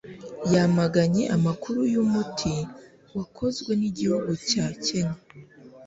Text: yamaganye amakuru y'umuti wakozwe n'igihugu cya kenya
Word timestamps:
yamaganye 0.53 1.23
amakuru 1.35 1.79
y'umuti 1.93 2.53
wakozwe 3.17 3.71
n'igihugu 3.79 4.31
cya 4.49 4.65
kenya 4.83 5.17